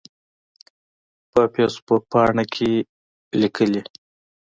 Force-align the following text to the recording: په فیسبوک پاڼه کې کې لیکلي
په 1.31 1.41
فیسبوک 1.53 2.03
پاڼه 2.11 2.43
کې 2.53 2.71
کې 2.83 2.87
لیکلي 3.41 3.81